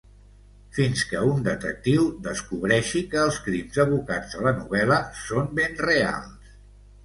[0.77, 6.55] Fins que un detectiu descobreixi que els crims evocats a la novel·la són ben reals.